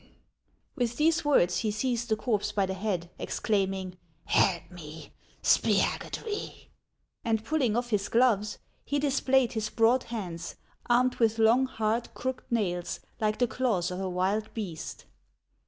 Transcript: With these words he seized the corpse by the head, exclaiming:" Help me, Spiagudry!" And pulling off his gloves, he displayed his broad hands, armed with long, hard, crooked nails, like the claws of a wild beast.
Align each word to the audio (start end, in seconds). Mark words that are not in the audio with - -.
With 0.75 0.97
these 0.97 1.23
words 1.23 1.57
he 1.59 1.69
seized 1.69 2.09
the 2.09 2.15
corpse 2.15 2.51
by 2.51 2.65
the 2.65 2.73
head, 2.73 3.11
exclaiming:" 3.19 3.99
Help 4.25 4.63
me, 4.71 5.13
Spiagudry!" 5.43 6.69
And 7.23 7.43
pulling 7.45 7.75
off 7.75 7.91
his 7.91 8.09
gloves, 8.09 8.57
he 8.83 8.97
displayed 8.97 9.53
his 9.53 9.69
broad 9.69 10.05
hands, 10.05 10.55
armed 10.89 11.17
with 11.17 11.37
long, 11.37 11.67
hard, 11.67 12.11
crooked 12.15 12.51
nails, 12.51 12.99
like 13.19 13.37
the 13.37 13.45
claws 13.45 13.91
of 13.91 13.99
a 13.99 14.09
wild 14.09 14.51
beast. 14.55 15.05